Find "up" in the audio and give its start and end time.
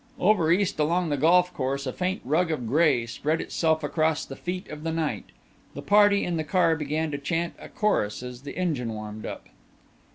9.27-9.45